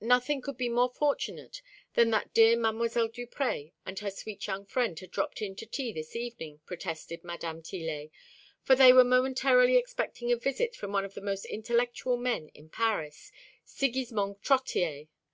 Nothing 0.00 0.40
could 0.40 0.56
be 0.56 0.70
more 0.70 0.88
fortunate 0.88 1.60
than 1.92 2.08
that 2.08 2.32
dear 2.32 2.56
Mdlle. 2.56 3.12
Duprez 3.12 3.70
and 3.84 3.98
her 3.98 4.10
sweet 4.10 4.46
young 4.46 4.64
friend 4.64 4.98
had 4.98 5.10
dropped 5.10 5.42
in 5.42 5.54
to 5.56 5.66
tea 5.66 5.92
this 5.92 6.16
evening, 6.16 6.60
protested 6.64 7.20
Mdme. 7.22 7.62
Tillet, 7.62 8.10
for 8.62 8.74
they 8.74 8.94
were 8.94 9.04
momentarily 9.04 9.76
expecting 9.76 10.32
a 10.32 10.36
visit 10.36 10.74
from 10.74 10.92
one 10.92 11.04
of 11.04 11.12
the 11.12 11.20
most 11.20 11.44
intellectual 11.44 12.16
men 12.16 12.48
in 12.54 12.70
Paris, 12.70 13.30
Sigismond 13.66 14.40
Trottier. 14.40 15.08